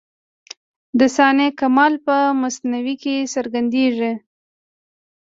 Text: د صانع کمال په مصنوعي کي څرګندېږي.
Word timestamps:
د 0.99 1.01
صانع 1.15 1.49
کمال 1.59 1.93
په 2.05 2.15
مصنوعي 2.41 2.95
کي 3.03 3.15
څرګندېږي. 3.33 4.11